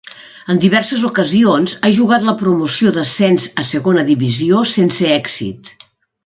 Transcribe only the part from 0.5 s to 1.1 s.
En diverses